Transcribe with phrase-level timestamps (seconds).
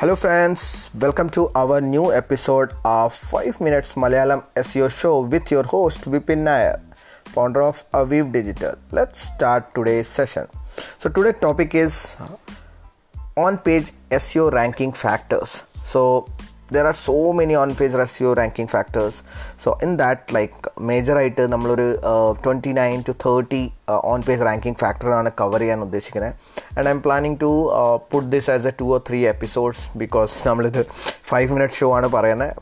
[0.00, 0.90] Hello, friends.
[1.00, 6.44] Welcome to our new episode of 5 Minutes Malayalam SEO Show with your host Vipin
[6.48, 6.82] Nayar,
[7.30, 8.74] founder of Aviv Digital.
[8.92, 10.48] Let's start today's session.
[10.98, 12.18] So, today's topic is
[13.38, 15.64] on page SEO ranking factors.
[15.82, 16.28] So,
[16.68, 19.22] there are so many on page SEO ranking factors.
[19.56, 21.52] So in that like major item
[22.02, 25.62] uh, 29 to 30 uh, on page ranking factor on a cover
[26.76, 30.68] and i'm planning to uh, put this as a two or three episodes because we
[30.68, 31.92] the 5 minute show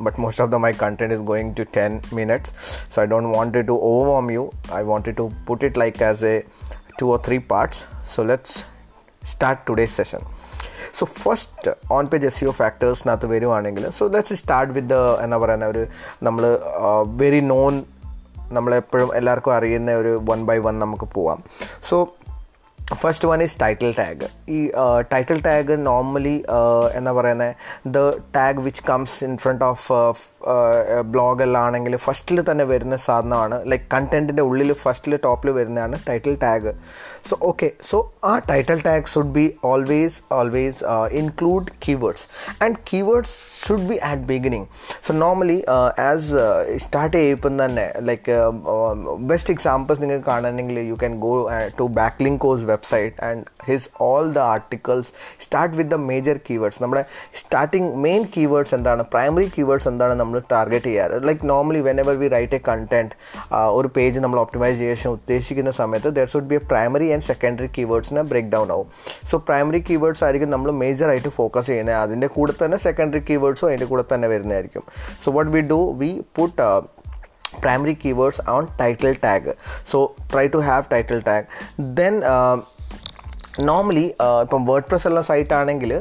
[0.00, 2.86] but most of the my content is going to 10 minutes.
[2.90, 4.52] So i don't want it to overwhelm you.
[4.70, 6.44] I wanted to put it like as a
[6.98, 7.86] two or three parts.
[8.04, 8.64] So let's
[9.24, 10.24] start today's session.
[10.98, 15.86] So first on page SEO ഫാക്ടേഴ്സിനകത്ത് വരുവാണെങ്കിൽ so let's start with എന്താ പറയുന്ന ഒരു
[16.22, 16.58] നമ്മൾ
[17.06, 17.84] very non
[18.52, 21.42] നമ്മളെപ്പോഴും എല്ലാവർക്കും അറിയുന്ന ഒരു one by one നമുക്ക് പോവാം.
[21.82, 22.08] So
[22.84, 24.58] first one is title tag ഈ
[25.12, 26.34] ടൈറ്റിൽ ടാഗ് നോർമലി
[26.94, 27.54] എന്താ പറയുന്നത്
[27.94, 27.98] the
[28.36, 29.86] tag which comes in front of
[31.02, 33.56] ബ്ലോഗിലാണെങ്കിൽ ഫസ്റ്റിൽ തന്നെ വരുന്ന സാധനമാണ്.
[33.70, 36.72] ലൈക്ക് കണ്ടന്റിന്റെ ഉള്ളിൽ ഫസ്റ്റിൽ ടോപ്പിൽ വരുന്നതാണ് title tag
[37.28, 40.84] so okay so ആ title tag should be always always
[41.22, 42.26] include keywords
[42.64, 43.34] and keywords
[43.66, 44.68] should be at beginning
[45.08, 45.58] so normally
[46.08, 46.28] as
[46.76, 48.36] start ചെയ്യുമ്പം തന്നെ ലൈക്ക്
[49.32, 51.34] ബെസ്റ്റ് എക്സാമ്പിൾസ് നിങ്ങൾക്ക് കാണണമെങ്കിൽ you can go
[51.78, 51.86] to
[52.40, 55.10] Backlinko's website and his all the articles
[55.46, 57.04] start with the major keywords നമ്മുടെ
[57.42, 61.16] starting main keywords എന്താണ് primary keywords എന്താണ് നമ്മൾ target ചെയ്യാറ്?
[61.28, 63.14] Like normally whenever we write a content
[63.78, 68.22] ഒരു page നമ്മൾ optimise ചെയ്യാൻ ഉദ്ദേശിക്കുന്ന സമയത്ത് there should be a primary and secondary കീവേഡ്സിന്
[68.30, 68.88] break down ആവും.
[69.30, 71.98] സോ പ്രൈമറി കീവേഡ്സ് ആയിരിക്കും നമ്മൾ മേജറായിട്ട് ഫോക്കസ് ചെയ്യുന്നത്.
[72.04, 74.84] അതിന്റെ കൂടെ തന്നെ സെക്കൻഡറി കീവേഡ്സും അതിന്റെ കൂടെ തന്നെ വരുന്നതായിരിക്കും.
[75.24, 76.60] So what we do we put
[77.61, 79.45] primary keywords on title tag
[79.83, 79.99] so
[80.33, 81.45] try to have title tag
[81.99, 82.57] then uh,
[83.69, 84.03] normally
[84.43, 85.91] ഇപ്പം വേർഡ് പ്രസ് ഉള്ള സൈറ്റ് ആണെങ്കിൽ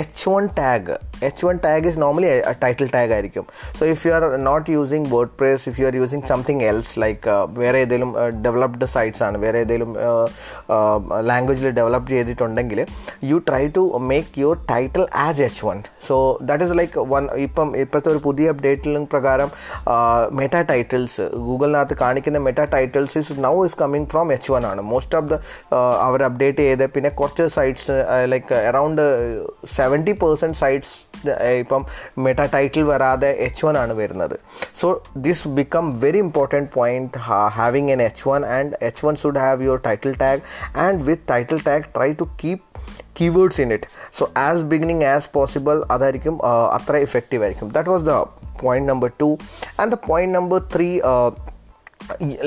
[0.00, 0.94] H one tag
[1.29, 2.29] H one tag is normally
[2.63, 3.45] title tag ആയിരിക്കും.
[3.79, 5.07] So if you are not using
[5.39, 8.11] WordPress if you are using something else like വേറെ ഏതെങ്കിലും
[8.47, 9.91] developed sites ആണ് വേറെ ഏതെങ്കിലും
[11.31, 12.81] ലാംഗ്വേജിൽ ഡെവലപ്പ് ചെയ്തിട്ടുണ്ടെങ്കിൽ
[13.31, 16.17] you try to make your title as H one so
[16.49, 19.51] that is like one ഇപ്പം ഇപ്പോഴത്തെ ഒരു പുതിയ അപ്ഡേറ്റിലും പ്രകാരം
[20.41, 24.81] മെറ്റാ ടൈറ്റിൽസ് ഗൂഗിളിനകത്ത് കാണിക്കുന്ന meta titles is now is coming from H one ആണ്.
[24.93, 25.37] മോസ്റ്റ് ഓഫ് ദ
[26.07, 27.97] അവർ അപ്ഡേറ്റ് ചെയ്ത് പിന്നെ കുറച്ച് sites
[28.33, 29.03] like around
[29.77, 30.95] seventy percent sites
[31.58, 31.82] ഇപ്പം
[32.18, 34.36] മെറ്റാ ടൈറ്റിൽ വരാതെ എച്ച് വൺ ആണ് വരുന്നത്
[34.80, 37.20] so this become very important point
[37.50, 40.42] having an H one and H one should have your title tag
[40.78, 42.64] and with title tag try to keep
[43.20, 46.36] keywords in it so as beginning as possible അതായിരിക്കും
[46.72, 48.16] അത്ര effective ആയിരിക്കും that was the
[48.62, 49.28] point number two
[49.80, 50.88] and the point number three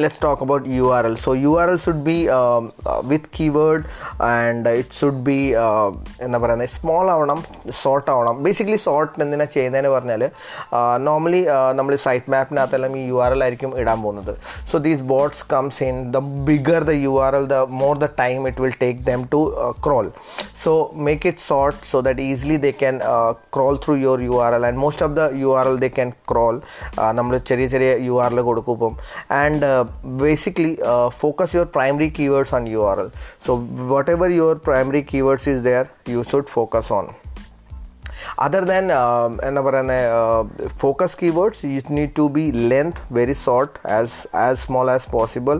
[0.02, 3.82] let's talk about url so url should be um, uh, with keyword
[4.34, 5.38] and it should be
[6.24, 7.38] എന്താ പറയുന്നത് small ആവണം
[7.80, 8.34] short ആവണം.
[8.44, 10.22] Basically short എന്തിനാ ചെയ്യുന്നതെന്ന് പറഞ്ഞാൽ
[11.08, 11.40] normally
[11.78, 14.32] നമ്മൾ site മാപ്പിനകത്തെല്ലാം ഈ യു ആർ എൽ ആയിരിക്കും ഇടാൻ പോകുന്നത്.
[14.70, 16.20] So these bots comes in the
[16.50, 19.42] bigger the U R L the more the time it will take them to
[19.86, 20.08] crawl
[20.63, 20.73] so
[21.07, 22.97] make it sort so that easily they can
[23.55, 26.11] crawl through your U R L and most of the U R L they can
[26.31, 26.55] crawl
[27.11, 28.95] നമ്മൾ ചെറിയ ചെറിയ U R L കൊടുക്കും ഇപ്പം
[29.43, 29.83] and uh,
[30.17, 33.09] basically uh, focus your primary keywords on url
[33.41, 33.57] so
[33.93, 37.07] whatever your primary keywords is there you should focus on
[38.45, 38.85] other than
[39.47, 45.07] എന്താ പറയുന്നത് focus keywords you need to B length very short as as small as
[45.11, 45.57] possible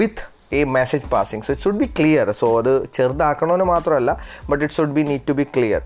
[0.00, 0.24] with
[0.59, 4.13] a message passing so it should be clear so അത് ചെറുതാക്കണമെന്ന് മാത്രമല്ല
[4.51, 5.81] but it should be need to be clear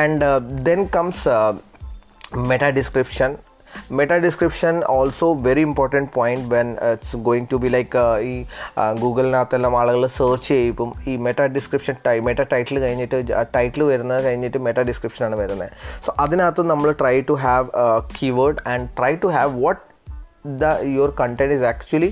[0.00, 0.24] and
[0.70, 1.36] then comes
[2.50, 3.30] meta description
[3.98, 8.00] meta description also very important point when it's going to be like
[8.30, 8.32] ഈ
[9.02, 13.18] ഗൂഗിളിനകത്തെല്ലാം ആളുകൾ search ചെയ്യുമ്പം ഈ meta description tie meta title കഴിഞ്ഞിട്ട്
[13.56, 15.70] title വരുന്നത് കഴിഞ്ഞിട്ട് meta ഡിസ്ക്രിപ്ഷനാണ് വരുന്നത്.
[16.06, 17.68] സോ അതിനകത്ത് നമ്മൾ try to have
[18.18, 19.80] keyword and try to have what
[20.62, 20.64] the
[20.96, 22.10] your content is actually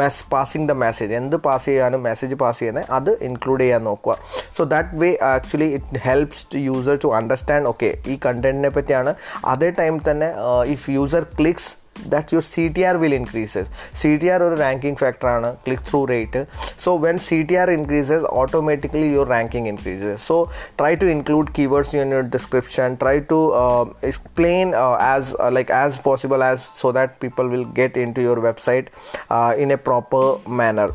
[0.00, 4.16] mess passing the message എന്ത് പാസ് ചെയ്യാനും മെസ്സേജ് പാസ് ചെയ്യുന്നത് അത് ഇൻക്ലൂഡ് ചെയ്യാൻ നോക്കുക.
[4.56, 9.12] So that way actually it helps to user to understand okay ഈ കണ്ടന്റിനെ പറ്റിയാണ്.
[9.54, 10.30] അതേ ടൈം തന്നെ
[10.76, 11.70] if user clicks
[12.06, 13.68] that your CTR will increases.
[13.94, 16.36] CTR or ranking factor ആണ് click through rate.
[16.84, 20.22] So when CTR increases, automatically your ranking increases.
[20.22, 22.96] So try to include keywords in your description.
[22.96, 27.64] Try to uh, explain uh, as uh, like as possible as so that people will
[27.64, 28.88] get into your website
[29.28, 30.90] uh, in a proper manner.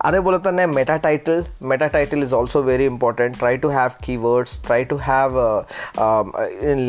[0.00, 3.90] अरे बोला था ना meta title meta title is also very important try to have
[4.04, 5.38] keywords try to have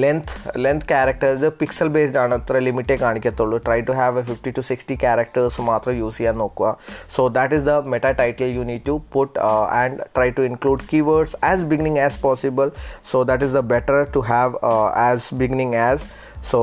[0.01, 4.61] length length characters pixel based on ಹತ್ರ ಲಿಮಿಟೇ ಕಾಣಿಕೆತ್ತೋಳು try to have a fifty to
[4.69, 6.67] sixty characters ಮಾತ್ರ use ಸಿಯ ನೋಕ್ಕುವ
[7.15, 11.35] so that is the meta title you need to put and try to include keywords
[11.41, 12.71] as beginning as possible
[13.11, 16.03] so that is the better to have as beginning as
[16.51, 16.59] so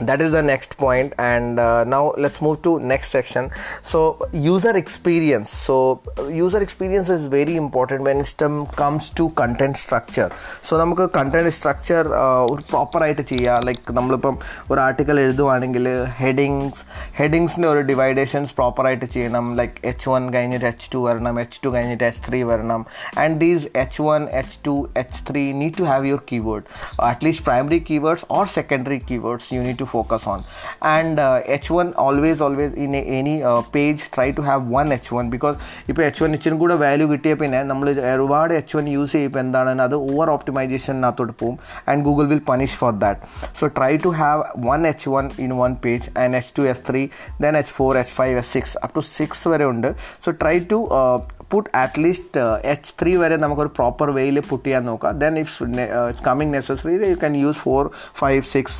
[0.00, 3.50] that is the next point and uh, now let's move to next section.
[3.82, 5.50] So user experience.
[5.50, 8.42] So user experience is very important when it
[8.74, 10.28] comes to content structure.
[10.62, 12.02] So നമുക്ക് content structure
[12.52, 14.36] ഒരു പ്രോപ്പറായിട്ട് ചെയ്യുക like നമ്മളിപ്പം
[14.70, 15.86] ഒരു article എഴുതുവാണെങ്കിൽ
[16.22, 16.82] headings
[17.20, 19.46] ഹെഡിങ്സിന്റെ ഒരു ഡിവൈഡേഷൻസ് പ്രോപ്പറായിട്ട് ചെയ്യണം.
[19.60, 22.82] ലൈക്ക് എച്ച് വൺ കഴിഞ്ഞിട്ട് എച്ച് ടു വരണം എച്ച് ടു കഴിഞ്ഞിട്ട് എച്ച് ത്രീ വരണം.
[23.24, 26.66] And these H one H two H three need to have your keyword
[27.12, 30.40] at least primary keywords or secondary keywords you need to focus on.
[30.96, 35.26] And uh, h1 always always in a, any uh, page try to have one h1
[35.36, 35.56] because
[35.90, 39.70] ഇപ്പോൾ H one എച്ചിനും കൂടെ value കിട്ടിയ പിന്നെ നമ്മൾ ഒരുപാട് H one use ചെയ്യുമ്പോൾ എന്താണ്
[39.86, 41.56] അത് ഓവർ ഓപ്റ്റിമൈസേഷനകത്തോട്ട് പോകും
[41.90, 43.20] and Google will punish for that
[43.60, 47.02] so try to have one H one in one page and H two S three
[47.44, 49.90] then H four H five H six up to six വരെ ഉണ്ട്.
[50.26, 50.80] So try to
[51.52, 52.40] put at least
[52.72, 55.18] H three വരെ നമുക്കൊരു proper വേയിൽ put ചെയ്യാൻ നോക്കാം.
[55.24, 57.82] Then if it's coming necessary you can use four
[58.22, 58.78] five six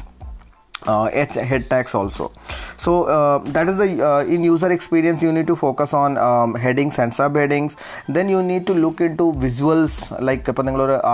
[0.86, 2.32] uh, head tags also.
[2.76, 6.54] So uh, that is the uh, in user experience you need to focus on um,
[6.54, 7.76] headings and subheadings
[8.08, 10.48] then you need to look into visuals like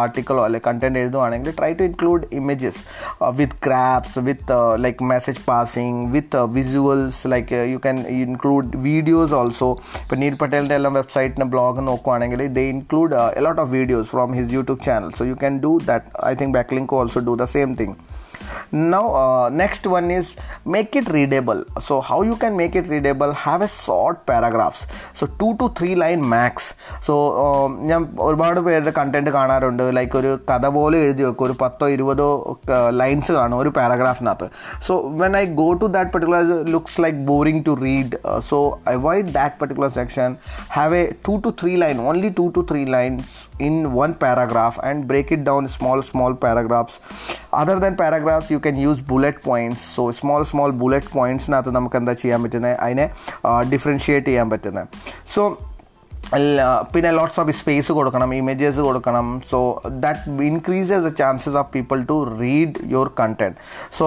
[0.05, 2.77] article or இல்லை content எழுதுவாണെങ്കിൽ try to include images
[3.21, 7.99] uh, with graphs with uh, like message passing with uh, visuals like uh, you can
[8.07, 9.69] include videos also.
[10.03, 14.49] ഇപ്പോൾ Neil പട്ടേലിൻ്റെ എല്ലാം വെബ്സൈറ്റിന് blog they include uh, a lot of videos from his
[14.57, 15.11] youtube channel.
[15.19, 16.05] So you can do that.
[16.31, 17.93] I think Backlinko also do the same thing
[18.94, 20.28] now uh, next one is
[20.76, 24.82] make it readable so how you can make it readable have a short paragraphs
[25.20, 26.54] so two to three line max
[27.08, 27.14] so
[27.90, 32.28] ഞാൻ ഒരുപാട് പേരുടെ content കാണാറുണ്ട് like ഒരു കഥ പോലെ എഴുതി വെക്കും ഒരു പത്തോ ഇരുപതോ
[33.02, 34.48] ലൈൻസ് കാണും ഒരു പാരഗ്രാഫിനകത്ത്
[34.88, 36.44] so when I go to that particular
[36.76, 38.18] looks like boring to read
[38.50, 38.60] so
[38.96, 40.32] avoid that particular section
[40.78, 45.08] have a two to three line only two to three lines in one paragraph and
[45.08, 46.96] break it down small small paragraphs
[47.54, 51.97] other than paragraphs you you can use bullet points so small small bullet പോയിന്റ്സിനകത്ത് നമുക്ക്
[51.97, 53.07] എന്താ ചെയ്യാൻ പറ്റുന്നത് അതിനെ
[53.73, 54.89] differentiate ചെയ്യാൻ പറ്റുന്നത്
[55.35, 55.43] so
[56.93, 59.27] പിന്നെ lots of space കൊടുക്കണം images കൊടുക്കണം.
[59.51, 59.59] So
[60.05, 63.57] that increases the chances of people to read your content
[63.99, 64.07] so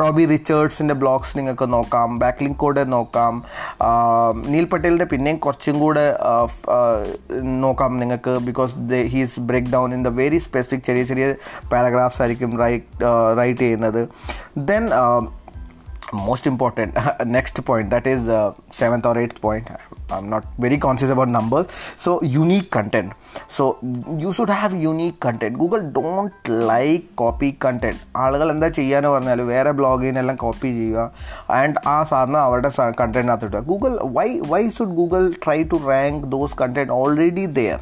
[0.00, 3.32] Robbie റിച്ചേർഡ്സിന്റെ blogs നിങ്ങൾക്ക് നോക്കാം ബാക്ക്ലിങ്ക് കോഡ് നോക്കാം
[4.52, 6.06] നീൽ പട്ടേലിന്റെ പിന്നെയും കുറച്ചും കൂടെ
[7.64, 8.74] നോക്കാം നിങ്ങൾക്ക് because
[9.14, 11.26] he's break down in the very specific ചെറിയ ചെറിയ
[11.74, 14.02] പാരഗ്രാഫ്സ് ആയിരിക്കും റൈറ്റ് റൈറ്റ് ചെയ്യുന്നത്.
[14.70, 14.84] Then
[16.13, 16.93] most important
[17.25, 19.69] next point that is the seventh or eighth point
[20.09, 23.13] i'm not very conscious about numbers so unique content
[23.47, 23.77] so
[24.17, 26.33] you should have unique content google don't
[26.71, 31.05] like copy content ആളുകൾ എന്താ ചെയ്യാന്ന് പറഞ്ഞാൽ വേറെ ബ്ലോഗിനെല്ലാം copy ചെയ്യുക
[31.59, 32.71] and ആ സാധനം അവരുടെ
[33.01, 37.79] കണ്ടന്റിനകത്ത് ഇട്ടുക Google why why should Google try to rank those content already there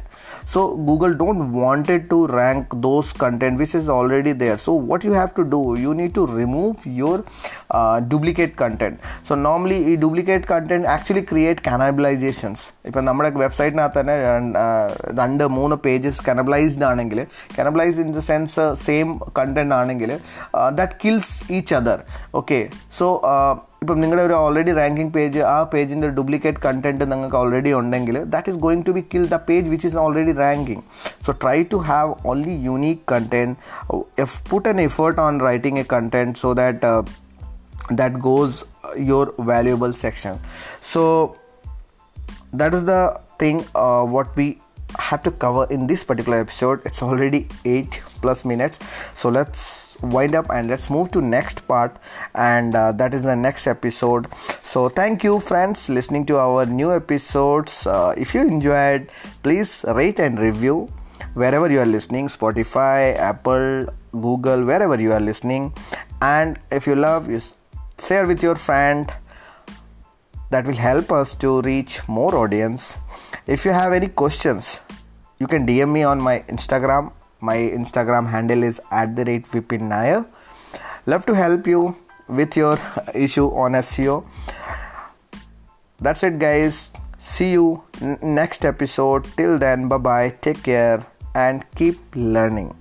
[0.52, 5.12] so google don't wanted to rank those content which is already there so what you
[5.12, 7.24] have to do you need to remove your
[7.70, 8.95] uh, duplicate content.
[9.27, 14.15] So normally ഈ duplicate content actually create cannibalisations ഇപ്പം നമ്മുടെ വെബ്സൈറ്റിനകത്ത് തന്നെ
[15.19, 17.19] രണ്ട് മൂന്ന് pages കനബിലൈസ്ഡ് ആണെങ്കിൽ
[17.57, 19.07] cannibalise in the sense same
[19.39, 20.11] content ആണെങ്കിൽ
[20.79, 22.01] that kills each other
[22.41, 22.59] okay
[22.99, 23.07] so
[23.83, 28.59] ഇപ്പം നിങ്ങളുടെ ഒരു ഓൾറെഡി റാങ്കിങ് പേജ് ആ പേജിന്റെ ഡ്യൂപ്ലിക്കേറ്റ് കണ്ടന്റ് നിങ്ങൾക്ക് ഓൾറെഡി ഉണ്ടെങ്കിൽ that is
[28.63, 30.83] going to be kill the page which is already ranking
[31.25, 33.55] so try to have only unique content
[34.49, 36.91] put an effort on writing a content so that
[37.89, 38.65] that goes
[38.97, 40.39] your valuable section.
[40.81, 41.37] So
[42.53, 44.61] that is the thing uh, what we
[44.99, 46.81] have to cover in this particular episode.
[46.85, 48.79] It's already 8 plus minutes.
[49.13, 51.97] So let's wind up and let's move to next part.
[52.33, 54.27] And uh, that is the next episode.
[54.63, 57.85] So thank you friends listening to our new episodes.
[57.87, 59.09] Uh, if you enjoyed
[59.43, 60.91] please rate and review.
[61.33, 65.73] Wherever you are listening spotify apple google wherever you are listening.
[66.21, 67.41] And if you love you
[67.99, 69.11] share with your friend.
[70.51, 72.99] That will help us to reach more audience.
[73.47, 74.81] If you have any questions
[75.39, 77.11] you can dm me on my instagram.
[77.41, 80.25] My instagram handle is at the rate vipin nayar.
[81.05, 81.95] Love to help you
[82.27, 82.79] with your
[83.13, 84.25] issue on seo
[85.99, 86.91] that's it guys.
[87.17, 89.25] See you n- next episode.
[89.37, 92.75] Till then bye bye take care and keep learning